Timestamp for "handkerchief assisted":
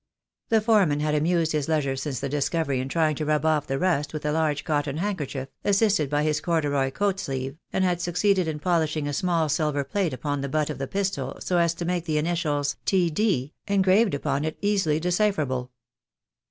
4.97-6.09